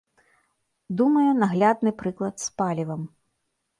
Думаю, 1.01 1.27
наглядны 1.43 1.91
прыклад 2.03 2.35
з 2.45 2.51
палівам. 2.63 3.01